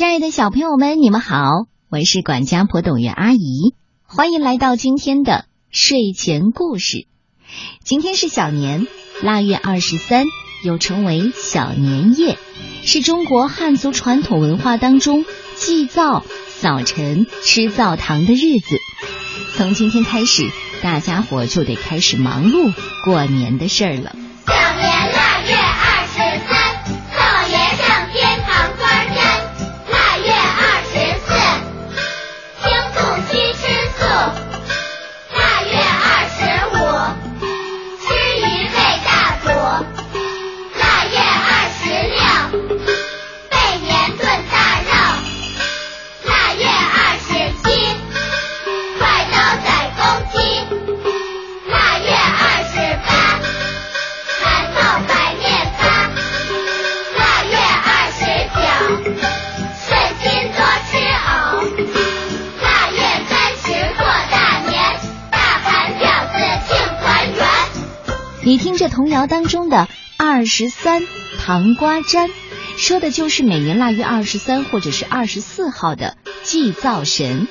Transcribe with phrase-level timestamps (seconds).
[0.00, 7.06] 亲爱的小朋友们，你们好，我是管家婆董月阿姨，欢迎来到今天的睡前故事。
[7.84, 8.86] 今天是小年，
[9.22, 10.24] 腊月二十三，
[10.64, 12.38] 又称为小年夜，
[12.82, 15.26] 是中国汉族传统文化当中
[15.56, 18.78] 祭灶、扫尘、吃灶糖的日子。
[19.58, 20.44] 从今天开始，
[20.82, 22.72] 大家伙就得开始忙碌
[23.04, 24.16] 过年的事儿了。
[68.50, 69.86] 你听这童谣当中的
[70.18, 71.06] 二十三
[71.38, 72.28] 糖瓜粘，
[72.76, 77.46] 说的就是每年腊月二十三或者是二十四号的祭灶神，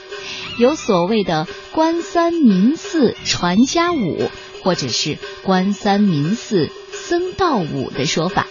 [0.58, 4.30] 有所谓的官三民四传家五，
[4.62, 8.46] 或者是官三民四僧道五的说法，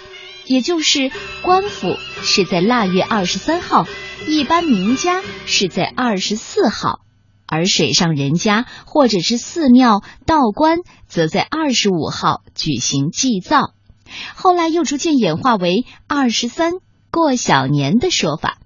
[0.47, 1.11] 也就是
[1.43, 3.87] 官府是在腊月二十三号，
[4.27, 7.01] 一般民家是在二十四号。
[7.49, 13.73] 而水上人家或者是寺庙道观，则在二十五号举行祭灶，
[14.37, 16.75] 后来又逐渐演化为二十三
[17.11, 18.59] 过小年的说法。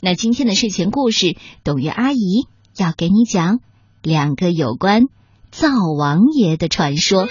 [0.00, 3.60] 那今天的睡前故事，董月阿姨要给你讲
[4.02, 5.04] 两个有关
[5.50, 7.26] 灶王爷的传说。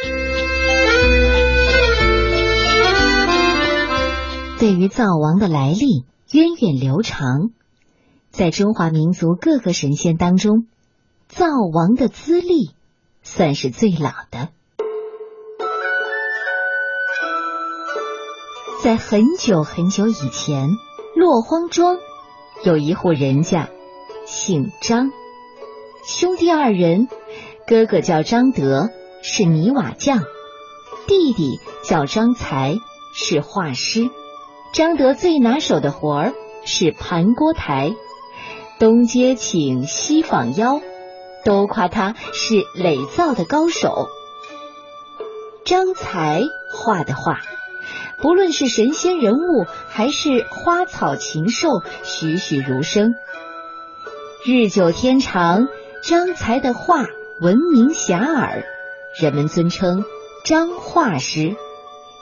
[4.60, 7.50] 对于灶王的来历，源远流长，
[8.30, 10.68] 在中华民族各个神仙当中。
[11.30, 12.72] 灶王的资历
[13.22, 14.50] 算是最老的，
[18.84, 20.70] 在很久很久以前，
[21.16, 21.98] 落荒庄
[22.64, 23.70] 有一户人家，
[24.26, 25.12] 姓张，
[26.04, 27.08] 兄弟二人，
[27.68, 28.90] 哥哥叫张德，
[29.22, 30.24] 是泥瓦匠；
[31.06, 32.76] 弟弟叫张才，
[33.14, 34.10] 是画师。
[34.74, 36.34] 张德最拿手的活儿
[36.66, 37.94] 是盘锅台，
[38.80, 40.82] 东接请，西访邀。
[41.44, 44.08] 都夸他是垒灶的高手。
[45.66, 47.40] 张才画的画，
[48.18, 53.14] 不论是神仙人物还是花草禽兽，栩栩如生。
[54.46, 55.68] 日久天长，
[56.02, 57.06] 张才的画
[57.40, 58.64] 闻名遐迩，
[59.22, 60.06] 人们尊称
[60.44, 61.56] 张画师。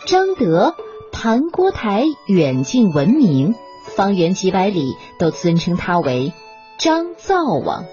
[0.06, 0.75] 张德
[1.11, 3.56] 盘锅台远近闻名，
[3.95, 6.33] 方圆几百里都尊称他为
[6.79, 7.85] 张灶王。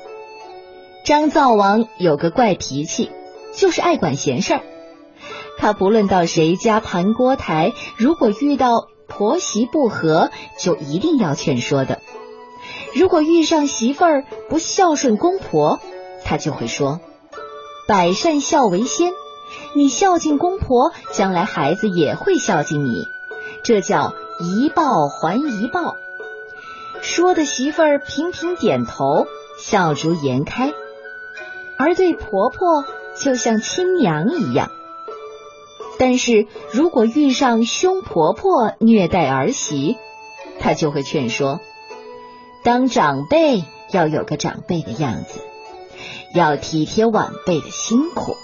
[1.05, 3.11] 张灶王有个怪脾气，
[3.55, 4.61] 就是爱管闲事儿。
[5.59, 12.01] 他不论到谁家盘锅台，如果遇到婆媳不和，就一定要劝说的。
[12.95, 15.79] 如果遇上媳妇儿不孝顺公婆，
[16.25, 17.01] 他就会说
[17.87, 19.13] ：“百善孝为先，
[19.75, 23.05] 你孝敬公婆，将来孩子也会孝敬你，
[23.63, 25.97] 这叫一报还一报。”
[27.03, 29.27] 说的媳妇儿频频点头，
[29.59, 30.73] 笑逐颜开。
[31.79, 32.85] 而对婆婆
[33.21, 34.71] 就像亲娘一样，
[35.99, 39.97] 但是如果遇上凶婆婆虐待儿媳，
[40.61, 41.61] 她就会劝说：
[42.63, 45.41] 当长辈要有个长辈的样子，
[46.35, 48.37] 要体贴晚辈的辛苦，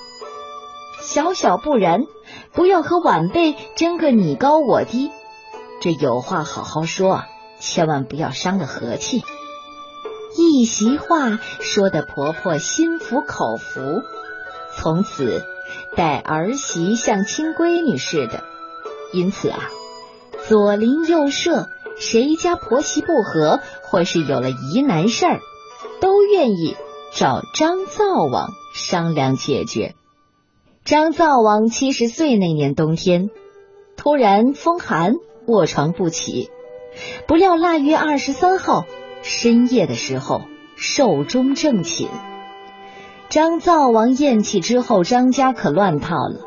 [1.00, 2.06] 小小不然，
[2.52, 5.10] 不要和晚辈争个你高我低。
[5.80, 7.22] 这有话好好说，
[7.58, 9.22] 千万不要伤了和气。
[10.36, 14.02] 一席话说的婆婆心服口服，
[14.76, 15.42] 从此
[15.96, 18.44] 待儿媳像亲闺女似的。
[19.12, 19.70] 因此啊，
[20.46, 25.40] 左邻右舍谁家婆媳不和，或是有了疑难事儿，
[26.00, 26.76] 都愿意
[27.12, 29.94] 找张灶王商量解决。
[30.84, 33.30] 张灶王七十岁那年冬天，
[33.96, 35.14] 突然风寒，
[35.46, 36.50] 卧床不起，
[37.26, 38.84] 不料腊月二十三号。
[39.22, 40.42] 深夜的时候，
[40.76, 42.08] 寿终正寝。
[43.28, 46.46] 张灶王咽气之后，张家可乱套了。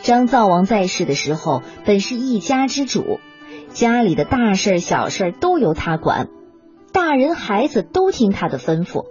[0.00, 3.20] 张灶王在世的时候，本是一家之主，
[3.70, 6.28] 家里的大事小事都由他管，
[6.92, 9.04] 大人孩子都听他的吩咐。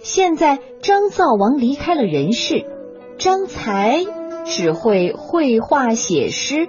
[0.00, 2.64] 现在张灶王离开了人世，
[3.18, 4.04] 张才
[4.44, 6.68] 只会绘画写诗，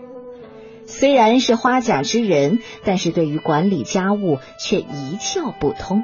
[0.86, 6.04] 虽然是花甲之人，但是对于管理家务却一窍不通。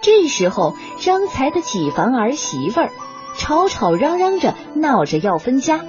[0.00, 2.90] 这时候，张才的几房儿媳妇儿
[3.36, 5.84] 吵吵嚷嚷着闹着要分家，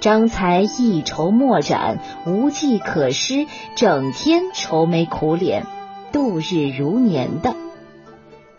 [0.00, 5.66] 张才一筹莫展，无计可施，整天愁眉苦脸，
[6.12, 7.54] 度日如年的。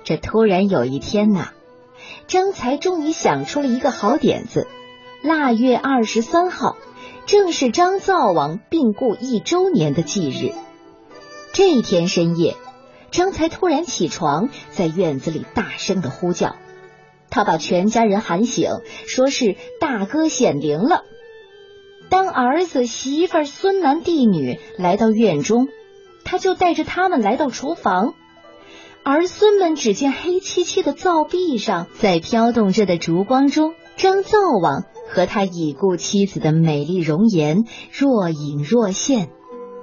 [0.03, 1.49] 这突然有一天呐，
[2.27, 4.67] 张才终于想出了一个好点子。
[5.21, 6.77] 腊月二十三号，
[7.29, 10.51] 正是张灶王病故一周年的忌日。
[11.53, 12.55] 这一天深夜。
[13.11, 16.55] 张才突然起床，在院子里大声的呼叫。
[17.29, 18.71] 他把全家人喊醒，
[19.05, 21.03] 说是大哥显灵了。
[22.09, 25.67] 当儿子、媳妇、孙男、弟女来到院中，
[26.25, 28.15] 他就带着他们来到厨房。
[29.03, 39.29] 儿孙们只见黑漆漆的灶壁上，在飘动着的烛光中，张灶王和他已故妻子的美丽容颜若隐若现，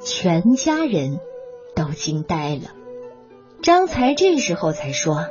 [0.00, 1.19] 全家人
[1.75, 2.73] 都惊呆了。
[3.62, 5.26] 张才这时候才说：“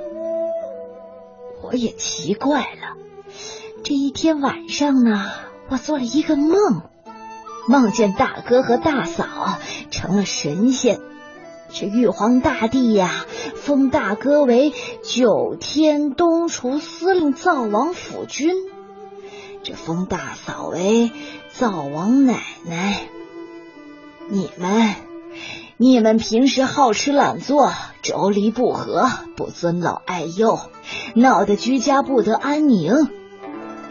[1.63, 2.97] 我也奇怪了，
[3.83, 5.25] 这一天晚上呢，
[5.69, 6.81] 我做了一个梦，
[7.67, 9.25] 梦见大哥和大嫂
[9.91, 10.99] 成了神仙，
[11.69, 13.25] 这玉皇大帝呀，
[13.55, 18.53] 封大哥为九天东厨司令灶王府君，
[19.65, 21.11] 这封大嫂为
[21.51, 23.01] 灶王奶奶，
[24.29, 24.95] 你们。”
[25.77, 30.57] 你们平时好吃懒做，妯娌不和，不尊老爱幼，
[31.15, 33.09] 闹得居家不得安宁。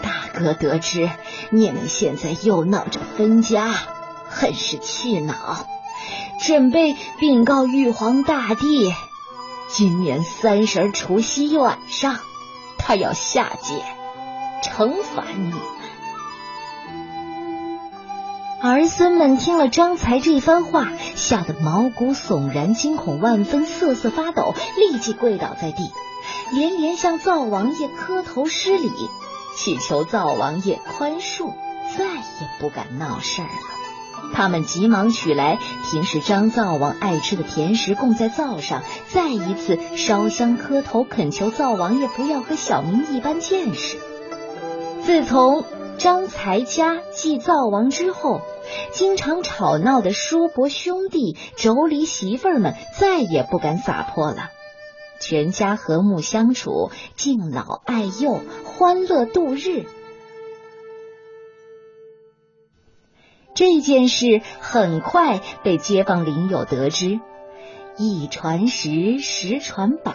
[0.00, 1.11] 大哥得知
[1.50, 3.75] 你们现在又闹着分家，
[4.31, 5.67] 很是气恼，
[6.41, 8.94] 准备禀告玉皇大帝。
[9.69, 12.17] 今年三十除夕晚上，
[12.79, 13.75] 他要下界
[14.64, 15.58] 惩罚你们。
[18.62, 25.93] 儿孙们听了张才这番话，吓得毛骨悚然，惊恐万分，瑟瑟发抖，立即跪倒在地，
[26.50, 28.90] 连连向灶王爷磕头施礼，
[29.55, 31.52] 祈求灶王爷宽恕，
[31.99, 34.32] 再也不敢闹事儿了。
[34.32, 35.58] 他们急忙取来
[35.90, 38.82] 平时张灶王爱吃的甜食，供在灶上，
[39.12, 43.99] 再一次烧香磕头，恳求灶王爷不要和小民一般见识。
[45.04, 45.64] 自从
[45.98, 48.40] 张才家继灶王之后。
[48.92, 54.50] 经常吵闹的叔伯兄弟、妯娌媳妇儿们再也不敢撒泼了，
[55.20, 59.84] 全家和睦相处，敬老爱幼，欢乐度日。
[63.54, 67.20] 这件事很快被街坊邻友得知，
[67.98, 70.14] 一传十，十传百，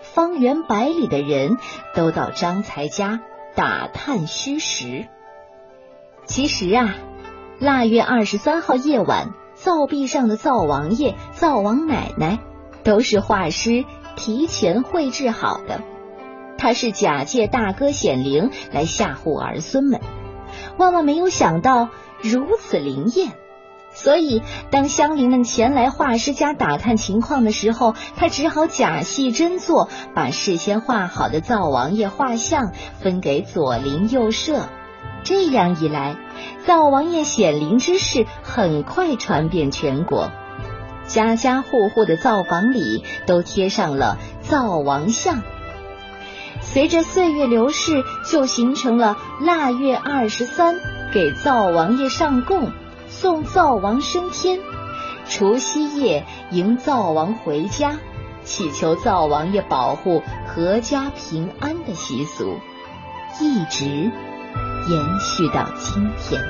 [0.00, 1.58] 方圆百里的人
[1.94, 3.20] 都到张才家
[3.58, 5.08] 打探虚实。
[6.26, 6.94] 其实啊。
[7.58, 12.38] 腊月二十三号夜晚，灶壁上的灶王爷、灶王奶奶
[12.84, 13.84] 都是画师
[14.14, 15.82] 提前绘制好的。
[16.56, 20.00] 他是假借大哥显灵来吓唬儿孙们，
[20.76, 21.88] 万万没有想到
[22.22, 23.32] 如此灵验。
[23.92, 34.68] 所以，当乡邻们前来画师家打探情况的时候，他只好假戏真做，把事先画好的灶王爷画像分给左邻右舍。
[35.24, 36.16] 这样一来，
[36.64, 40.30] 灶王爷显灵之事很快传遍全国，
[41.06, 45.42] 家家户户的灶房里都贴上了灶王像。
[46.60, 50.76] 随着岁月流逝，就形成了腊月二十三
[51.12, 52.70] 给灶王爷上供、
[53.20, 54.60] 送灶王升天，
[55.28, 57.98] 除夕夜迎灶王回家，
[58.44, 60.22] 祈求灶王爷保护
[60.54, 62.60] 阖家平安的习俗，
[63.40, 64.12] 一直。
[64.88, 66.40] 延续到今天。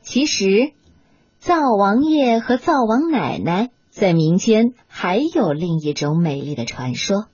[0.00, 0.72] 其实，
[1.38, 3.68] 灶王爷和灶王奶奶
[4.00, 7.26] 在民间还有另一种美丽的传说。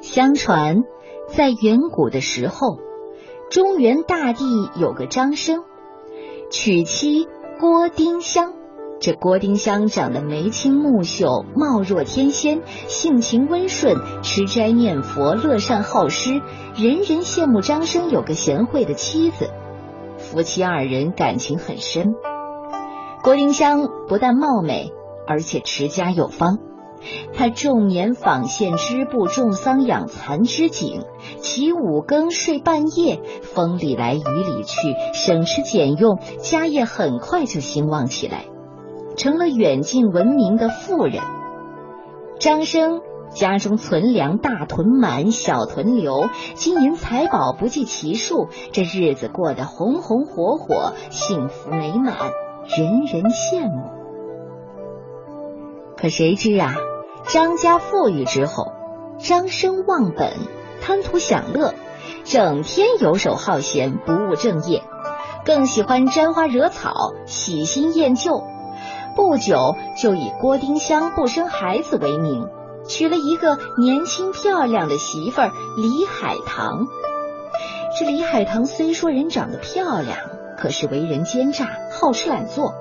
[0.00, 0.84] 相传，
[1.28, 2.78] 在远古的时候，
[3.50, 5.64] 中原大地有个张生，
[6.50, 7.28] 娶妻。
[7.60, 8.54] 郭丁香，
[9.00, 16.40] 这郭丁香长得眉清目秀，貌若天仙，性情温顺，吃斋念佛，乐善好施，
[16.74, 19.50] 人人羡慕张生有个贤惠的妻子。
[20.16, 22.14] 夫妻二人感情很深。
[23.26, 24.92] 郭丁香不但貌美，
[25.26, 26.58] 而且持家有方。
[27.34, 31.00] 他种棉纺线织布，种桑养蚕织锦，
[31.40, 38.44] 起五更睡半夜，风里来雨里去，省吃俭用，家业很快就兴旺起来，
[39.16, 41.20] 成了远近闻名的富人。
[42.38, 43.00] 张生
[43.34, 52.14] 家中存粮大囤满，小囤留，金银财宝不计其数，这日子过得红红火火，幸福美满，
[52.68, 53.90] 人人羡慕。
[55.96, 56.74] 可谁知啊，
[57.28, 58.72] 张家富裕之后，
[59.18, 60.32] 张生忘本，
[60.80, 61.74] 贪图享乐，
[62.24, 64.82] 整天游手好闲，不务正业，
[65.44, 68.42] 更喜欢沾花惹草，喜新厌旧。
[69.14, 72.48] 不久就以郭丁香不生孩子为名，
[72.86, 76.86] 娶了一个年轻漂亮的媳妇儿李海棠。
[77.98, 80.18] 这李海棠虽说人长得漂亮，
[80.56, 81.66] 可是为人奸诈，
[82.00, 82.74] 好吃懒做。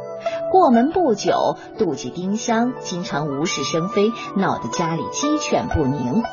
[0.51, 6.23] 过门不久，妒忌丁香，经常无事生非，闹得家里鸡犬不宁。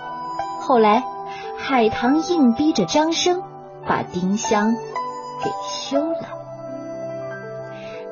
[0.61, 1.05] 后来，
[1.59, 3.43] 海棠硬逼着张生
[3.87, 4.75] 把丁香
[5.43, 6.29] 给休了。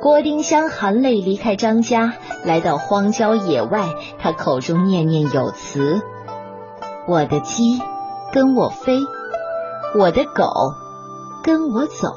[0.01, 3.85] 郭丁香含泪离开张家，来到荒郊野外。
[4.19, 6.01] 他口中念念有词
[7.07, 7.81] ：“我的鸡
[8.33, 8.99] 跟我飞，
[9.97, 10.45] 我的狗
[11.45, 12.09] 跟我走。”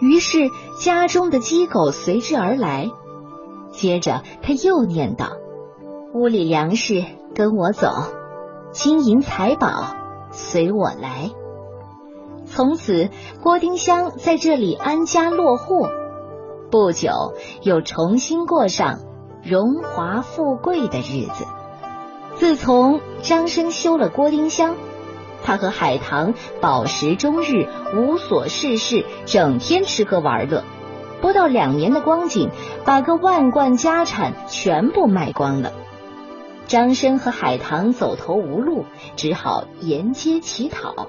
[0.00, 2.90] 于是家中的鸡狗随之而来。
[3.70, 5.28] 接着他又念道
[6.12, 7.04] ：“屋里粮食
[7.34, 7.88] 跟我走，
[8.72, 9.94] 金银财宝
[10.32, 11.30] 随我来。”
[12.46, 13.10] 从此，
[13.42, 15.86] 郭丁香在这里安家落户。
[16.70, 18.98] 不久，又重新过上
[19.44, 21.44] 荣华富贵的日子。
[22.34, 24.74] 自从张生休了郭丁香，
[25.44, 30.64] 他和海棠饱食终日，无所事事，整天吃喝玩乐。
[31.20, 32.50] 不到两年的光景，
[32.84, 35.72] 把个万贯家产全部卖光了。
[36.66, 38.84] 张生和海棠走投无路，
[39.16, 41.08] 只好沿街乞讨。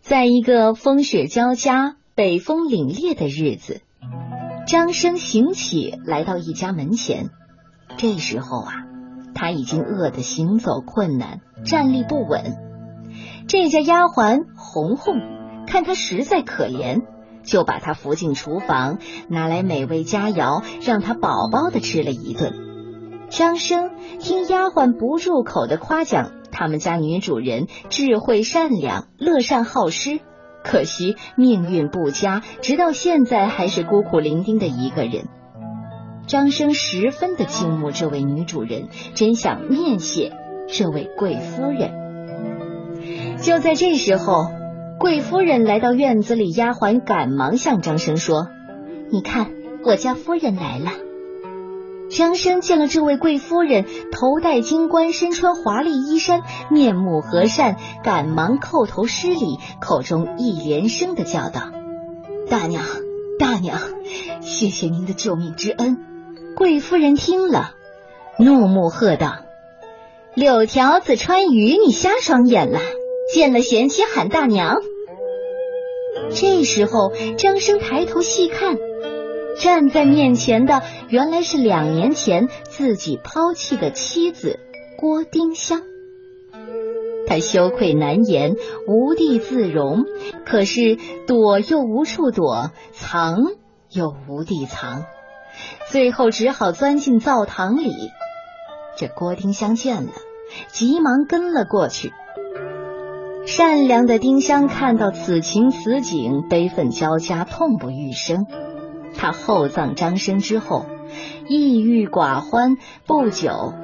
[0.00, 1.96] 在一个风雪交加。
[2.14, 3.80] 北风凛冽的日子，
[4.66, 7.30] 张生行乞来到一家门前。
[7.96, 8.72] 这时候啊，
[9.34, 12.56] 他已经饿得行走困难，站立不稳。
[13.48, 15.16] 这家丫鬟红红
[15.66, 17.02] 看他实在可怜，
[17.42, 18.98] 就把他扶进厨房，
[19.28, 22.54] 拿来美味佳肴，让他饱饱的吃了一顿。
[23.30, 30.20] 张生听丫鬟不住口的夸奖他们家女主人智慧善良，乐善好施。
[30.62, 35.26] 可惜命运不佳，直到现在还是孤苦伶仃的一个人。
[36.26, 40.32] 张生十分的敬慕这位女主人，真想面谢
[40.68, 41.92] 这位贵夫人。
[43.40, 44.50] 就在这时候，
[44.98, 48.48] 贵夫人来到院子里，丫鬟赶忙向张生说
[49.10, 49.50] ：“你看，
[49.84, 50.92] 我家夫人来了。”
[52.08, 61.72] 张生见了这位贵夫人，头戴金冠，身穿华丽衣衫，面目和善，赶忙叩头施礼，口中一连声的叫道
[62.48, 62.84] ：“大娘，
[63.38, 63.80] 大娘，
[64.40, 65.98] 谢谢您的救命之恩。”
[66.56, 67.74] 贵夫人听了，
[68.38, 69.44] 怒目喝道
[70.34, 72.78] ：“柳条子穿鱼，你瞎双眼了！
[73.32, 74.76] 见了贤妻喊大娘。”
[76.34, 78.76] 这时候，张生抬头细看。
[79.58, 84.58] 站在面前的原来是两年前自己抛弃的妻子
[84.98, 85.82] 郭丁香，
[87.26, 88.56] 他羞愧难言，
[88.88, 90.04] 无地自容，
[90.46, 93.36] 可是躲又无处躲，藏
[93.90, 95.04] 又无地藏，
[95.92, 97.92] 最后只好钻进灶堂里。
[98.96, 100.12] 这郭丁香见了，
[100.68, 102.14] 急忙跟了过去。
[103.44, 108.46] 善良的丁香看到此情此景，悲愤交加，痛不欲生。
[109.14, 110.86] 他厚葬张生之后，
[111.46, 113.74] 抑郁寡欢，不久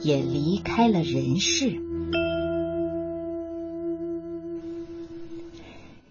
[0.00, 1.78] 也离开了人世。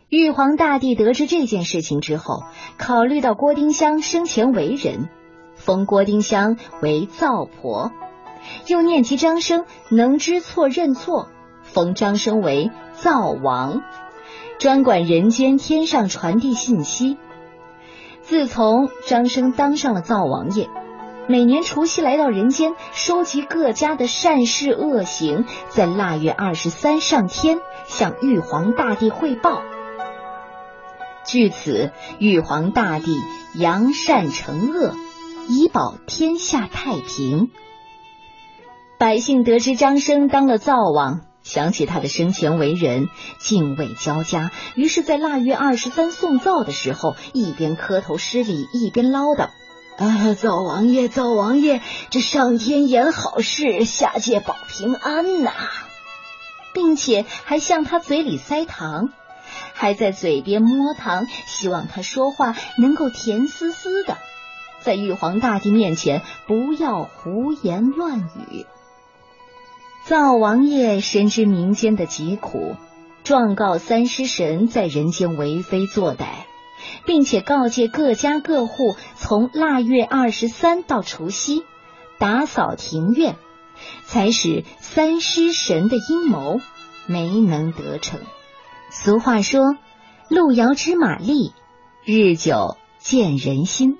[0.08, 2.44] 玉皇大帝得知这件事情之后，
[2.78, 5.10] 考虑到郭丁香生前为人，
[5.64, 7.94] 封郭丁香为灶婆，
[8.68, 11.30] 又念及张生能知错认错，
[11.62, 13.82] 封张生为灶王，
[14.60, 17.18] 专管人间天上传递信息。
[18.22, 20.70] 自从张生当上了灶王爷，
[21.28, 29.62] 每年除夕来到人间，收集各家的善事恶行，在腊月二十三上天向玉皇大帝汇报。
[31.26, 33.18] 据此，玉皇大帝
[33.56, 34.94] 扬善惩恶，
[35.48, 37.52] 以保天下太平。
[38.98, 41.22] 百姓得知张生当了灶王。
[41.44, 49.50] 想起他的生前为人，敬畏交加，于是，在腊月二十三送灶的时候，一边磕头施礼，一边唠叨
[50.00, 51.82] ：“啊，灶王爷，灶王爷，
[52.12, 55.52] 这上天言好事，下界保平安呐！”
[56.74, 59.10] 并且还向他嘴里塞糖，
[59.74, 64.18] 还在嘴边摸糖，希望他说话能够甜丝丝的。
[64.84, 68.66] 在玉皇大帝面前不要胡言乱语。
[70.06, 72.76] 灶王爷深知民间的疾苦，
[73.24, 76.26] 状告三尸神在人间为非作歹，
[77.06, 81.64] 并且告诫各家各户从腊月二十三到除夕
[82.20, 83.38] 打扫庭院，
[84.06, 86.60] 才使三尸神的阴谋
[87.08, 88.20] 没能得逞。
[88.90, 89.78] 俗话说
[90.28, 91.54] ：“路遥知马力，
[92.04, 93.98] 日久见人心。”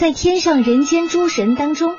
[0.00, 1.94] 在天上人间诸神当中，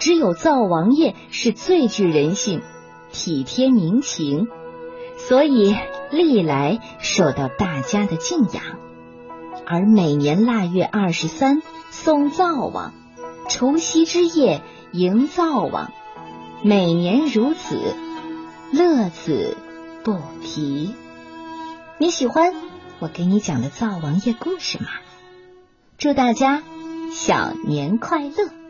[0.00, 2.62] 只有灶王爷是最具人性、
[3.12, 4.48] 体贴民情，
[5.18, 5.76] 所以
[6.10, 8.80] 历来受到大家的敬仰。
[9.64, 12.92] 而每年腊月二十三送灶王，
[13.48, 15.92] 除夕之夜迎灶王，
[16.64, 17.94] 每年如此，
[18.72, 19.56] 乐此
[20.02, 20.92] 不疲。
[21.98, 22.52] 你喜欢
[22.98, 24.88] 我给你讲的灶王爷故事吗？
[25.98, 26.64] 祝大家！
[27.14, 28.63] 小年快乐！